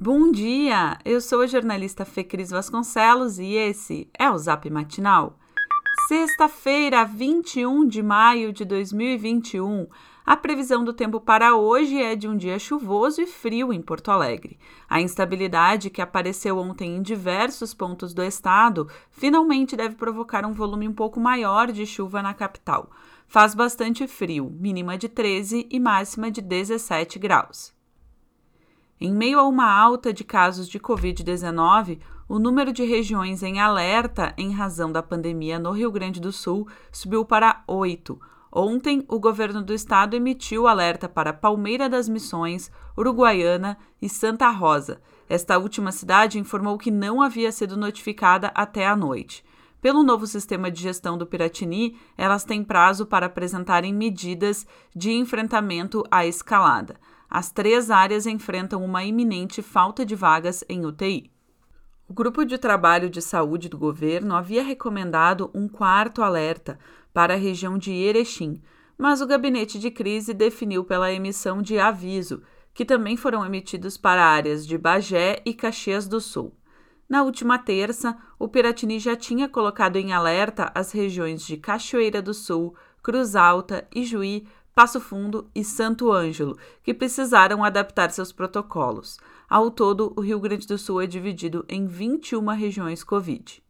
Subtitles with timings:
[0.00, 0.96] Bom dia!
[1.04, 5.36] Eu sou a jornalista Fecris Vasconcelos e esse é o Zap Matinal.
[6.06, 9.88] Sexta-feira, 21 de maio de 2021.
[10.24, 14.12] A previsão do tempo para hoje é de um dia chuvoso e frio em Porto
[14.12, 14.56] Alegre.
[14.88, 20.86] A instabilidade que apareceu ontem em diversos pontos do estado finalmente deve provocar um volume
[20.86, 22.88] um pouco maior de chuva na capital.
[23.26, 27.76] Faz bastante frio, mínima de 13 e máxima de 17 graus.
[29.00, 34.34] Em meio a uma alta de casos de Covid-19, o número de regiões em alerta
[34.36, 38.20] em razão da pandemia no Rio Grande do Sul subiu para oito.
[38.50, 45.00] Ontem, o governo do estado emitiu alerta para Palmeira das Missões, Uruguaiana e Santa Rosa.
[45.28, 49.44] Esta última cidade informou que não havia sido notificada até a noite.
[49.80, 56.02] Pelo novo sistema de gestão do Piratini, elas têm prazo para apresentarem medidas de enfrentamento
[56.10, 56.96] à escalada.
[57.30, 61.30] As três áreas enfrentam uma iminente falta de vagas em UTI.
[62.08, 66.78] O Grupo de Trabalho de Saúde do governo havia recomendado um quarto alerta
[67.12, 68.62] para a região de Erechim,
[68.96, 74.24] mas o gabinete de crise definiu pela emissão de aviso, que também foram emitidos para
[74.24, 76.54] áreas de Bagé e Caxias do Sul.
[77.08, 82.32] Na última terça, o Piratini já tinha colocado em alerta as regiões de Cachoeira do
[82.32, 84.46] Sul, Cruz Alta, Ijuí,
[84.78, 89.18] Passo Fundo e Santo Ângelo, que precisaram adaptar seus protocolos.
[89.50, 93.60] Ao todo, o Rio Grande do Sul é dividido em 21 regiões Covid.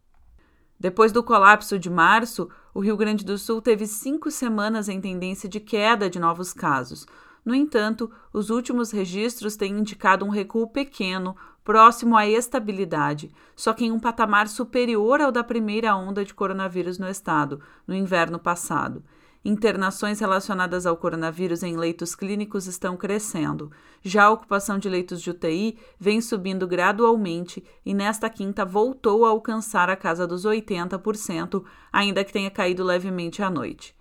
[0.79, 5.49] Depois do colapso de março, o Rio Grande do Sul teve cinco semanas em tendência
[5.49, 7.07] de queda de novos casos.
[7.43, 11.35] No entanto, os últimos registros têm indicado um recuo pequeno,
[11.65, 16.99] próximo à estabilidade, só que em um patamar superior ao da primeira onda de coronavírus
[16.99, 19.03] no estado, no inverno passado.
[19.45, 23.71] Internações relacionadas ao coronavírus em leitos clínicos estão crescendo.
[24.03, 29.29] Já a ocupação de leitos de UTI vem subindo gradualmente e nesta quinta voltou a
[29.29, 33.97] alcançar a casa dos 80%, ainda que tenha caído levemente à noite.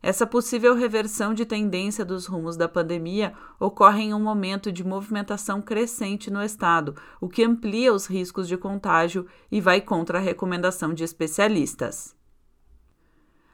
[0.00, 5.60] Essa possível reversão de tendência dos rumos da pandemia ocorre em um momento de movimentação
[5.60, 10.94] crescente no estado, o que amplia os riscos de contágio e vai contra a recomendação
[10.94, 12.17] de especialistas.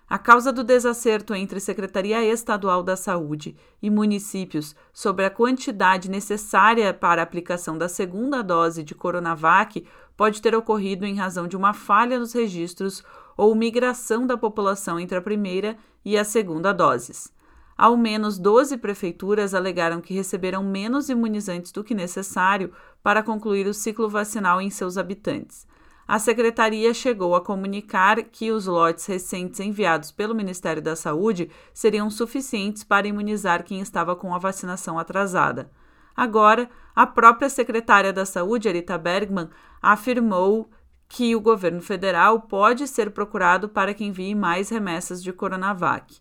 [0.09, 6.93] A causa do desacerto entre Secretaria Estadual da Saúde e municípios sobre a quantidade necessária
[6.93, 9.83] para a aplicação da segunda dose de Coronavac
[10.15, 13.03] pode ter ocorrido em razão de uma falha nos registros
[13.35, 17.33] ou migração da população entre a primeira e a segunda doses.
[17.77, 22.71] Ao menos 12 prefeituras alegaram que receberam menos imunizantes do que necessário
[23.03, 25.67] para concluir o ciclo vacinal em seus habitantes
[26.07, 32.11] a secretaria chegou a comunicar que os lotes recentes enviados pelo Ministério da Saúde seriam
[32.11, 35.71] suficientes para imunizar quem estava com a vacinação atrasada.
[36.15, 39.49] Agora, a própria secretária da Saúde, Arita Bergman,
[39.81, 40.71] afirmou
[41.09, 46.17] que o governo federal pode ser procurado para que envie mais remessas de Coronavac.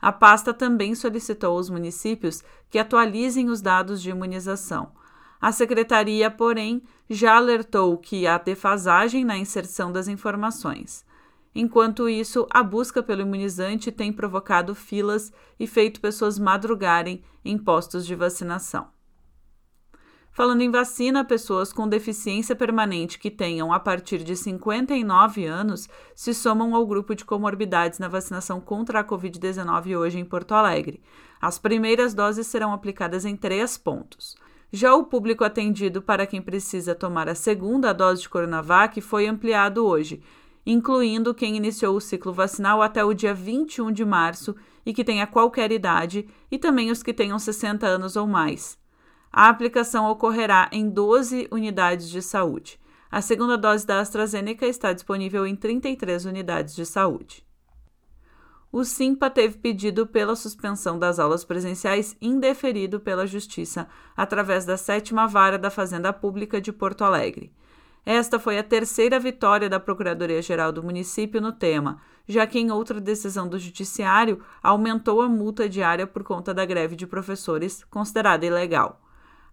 [0.00, 4.92] A pasta também solicitou aos municípios que atualizem os dados de imunização.
[5.42, 11.04] A secretaria, porém, já alertou que há defasagem na inserção das informações.
[11.52, 18.06] Enquanto isso, a busca pelo imunizante tem provocado filas e feito pessoas madrugarem em postos
[18.06, 18.86] de vacinação.
[20.30, 26.32] Falando em vacina, pessoas com deficiência permanente que tenham a partir de 59 anos se
[26.32, 31.02] somam ao grupo de comorbidades na vacinação contra a Covid-19 hoje em Porto Alegre.
[31.40, 34.36] As primeiras doses serão aplicadas em três pontos.
[34.74, 39.84] Já o público atendido para quem precisa tomar a segunda dose de Coronavac foi ampliado
[39.84, 40.22] hoje,
[40.64, 44.56] incluindo quem iniciou o ciclo vacinal até o dia 21 de março
[44.86, 48.78] e que tenha qualquer idade, e também os que tenham 60 anos ou mais.
[49.30, 52.80] A aplicação ocorrerá em 12 unidades de saúde.
[53.10, 57.44] A segunda dose da AstraZeneca está disponível em 33 unidades de saúde
[58.72, 65.28] o SIMPA teve pedido pela suspensão das aulas presenciais indeferido pela Justiça, através da sétima
[65.28, 67.52] vara da Fazenda Pública de Porto Alegre.
[68.04, 72.98] Esta foi a terceira vitória da Procuradoria-Geral do município no tema, já que em outra
[72.98, 79.00] decisão do Judiciário aumentou a multa diária por conta da greve de professores, considerada ilegal.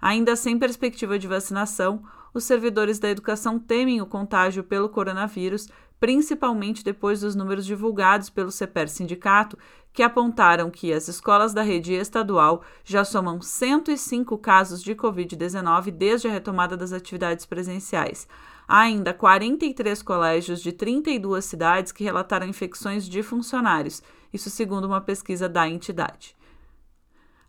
[0.01, 2.01] Ainda sem perspectiva de vacinação,
[2.33, 5.68] os servidores da educação temem o contágio pelo coronavírus
[6.00, 9.57] principalmente depois dos números divulgados pelo CEPER Sindicato,
[9.92, 16.28] que apontaram que as escolas da rede estadual já somam 105 casos de Covid-19 desde
[16.28, 18.28] a retomada das atividades presenciais.
[18.68, 24.01] Há ainda 43 colégios de 32 cidades que relataram infecções de funcionários,
[24.31, 26.38] isso segundo uma pesquisa da entidade.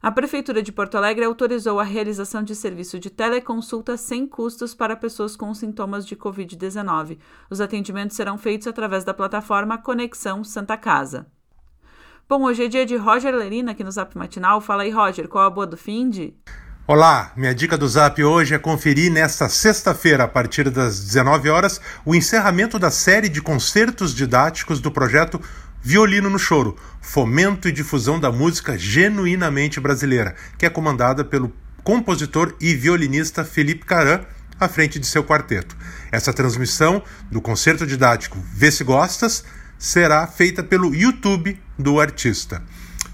[0.03, 4.97] A Prefeitura de Porto Alegre autorizou a realização de serviço de teleconsulta sem custos para
[4.97, 7.19] pessoas com sintomas de Covid-19.
[7.51, 11.27] Os atendimentos serão feitos através da plataforma Conexão Santa Casa.
[12.27, 14.63] Bom, hoje é dia de Roger Lerina aqui no Zap Matinal.
[14.63, 16.35] Fala aí, Roger, qual a boa do finde?
[16.87, 21.81] Olá, minha dica do Zap hoje é conferir nesta sexta-feira, a partir das 19 horas,
[22.07, 25.41] o encerramento da série de concertos didáticos do projeto
[25.83, 31.51] Violino no Choro, fomento e difusão da música genuinamente brasileira, que é comandada pelo
[31.83, 34.21] compositor e violinista Felipe Caran,
[34.61, 35.75] à frente de seu quarteto.
[36.13, 39.43] Essa transmissão do concerto didático Vê se Gostas
[39.79, 42.63] será feita pelo YouTube do artista.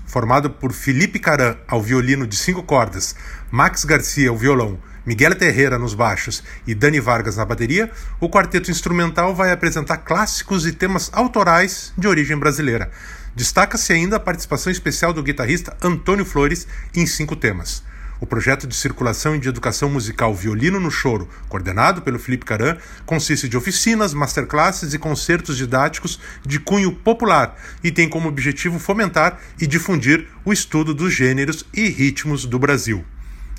[0.05, 3.15] Formado por Felipe Caran ao violino de cinco cordas,
[3.49, 4.77] Max Garcia ao violão,
[5.07, 7.89] Miguel Terreira nos baixos e Dani Vargas na bateria,
[8.19, 12.91] o quarteto instrumental vai apresentar clássicos e temas autorais de origem brasileira.
[13.33, 17.85] Destaca-se ainda a participação especial do guitarrista Antônio Flores em cinco temas.
[18.21, 22.77] O projeto de circulação e de educação musical Violino no Choro, coordenado pelo Felipe Caran,
[23.05, 29.39] consiste de oficinas, masterclasses e concertos didáticos de cunho popular e tem como objetivo fomentar
[29.61, 33.05] e difundir o estudo dos gêneros e ritmos do Brasil.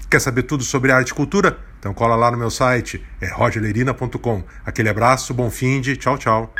[0.09, 1.57] Quer saber tudo sobre arte e cultura?
[1.79, 4.43] Então cola lá no meu site, é rogerlerina.com.
[4.65, 6.53] Aquele abraço, bom fim de tchau, tchau.